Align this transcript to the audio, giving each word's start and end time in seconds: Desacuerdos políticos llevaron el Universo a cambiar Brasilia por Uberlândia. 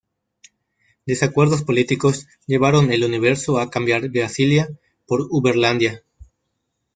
Desacuerdos 1.05 1.61
políticos 1.61 2.25
llevaron 2.47 2.91
el 2.91 3.03
Universo 3.03 3.59
a 3.59 3.69
cambiar 3.69 4.09
Brasilia 4.09 4.67
por 5.05 5.27
Uberlândia. 5.29 6.01